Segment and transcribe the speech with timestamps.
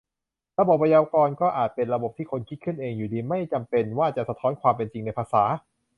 [0.59, 5.43] ระบบไวยากรณ์ ก็อาจเป็นระบบที่คนคิดขึ้นเองอยู่ดี ไม่จำเป็นว่าจะสะท้อนความเป็นจริงในภาษา